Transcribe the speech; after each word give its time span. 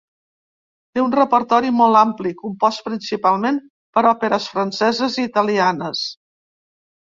Té 0.95 1.03
un 1.07 1.11
repertori 1.15 1.69
molt 1.81 1.99
ampli, 1.99 2.33
compost 2.41 2.83
principalment 2.89 3.61
per 3.99 4.05
òperes 4.15 4.51
franceses 4.57 5.23
i 5.23 5.31
italianes. 5.33 6.07